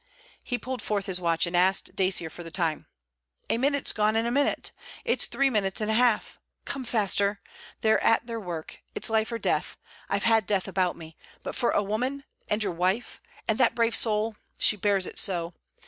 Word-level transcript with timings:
He 0.43 0.57
pulled 0.57 0.81
forth 0.81 1.05
his 1.05 1.21
watch 1.21 1.45
and 1.45 1.55
asked 1.55 1.95
Dacier 1.95 2.31
for 2.31 2.41
the 2.41 2.49
time. 2.49 2.87
'A 3.51 3.59
minute's 3.59 3.93
gone 3.93 4.15
in 4.15 4.25
a 4.25 4.31
minute. 4.31 4.71
It's 5.05 5.27
three 5.27 5.51
minutes 5.51 5.79
and 5.79 5.91
a 5.91 5.93
half. 5.93 6.39
Come 6.65 6.85
faster. 6.85 7.39
They're 7.81 8.03
at 8.03 8.25
their 8.25 8.39
work! 8.39 8.81
It's 8.95 9.11
life 9.11 9.31
or 9.31 9.37
death. 9.37 9.77
I've 10.09 10.23
had 10.23 10.47
death 10.47 10.67
about 10.67 10.95
me. 10.95 11.17
But 11.43 11.53
for 11.53 11.69
a 11.69 11.83
woman! 11.83 12.23
and 12.47 12.63
your 12.63 12.73
wife! 12.73 13.21
and 13.47 13.59
that 13.59 13.75
brave 13.75 13.95
soul! 13.95 14.37
She 14.57 14.75
bears 14.75 15.05
it 15.05 15.19
so. 15.19 15.53